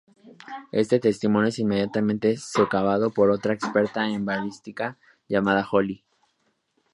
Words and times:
Este 0.71 0.99
testimonio 0.99 1.49
es 1.49 1.59
inmediatamente 1.59 2.35
socavado 2.35 3.11
por 3.11 3.29
otra 3.29 3.53
experta 3.53 4.09
en 4.09 4.25
balística 4.25 4.97
llamada 5.29 5.63
Holly. 5.71 6.03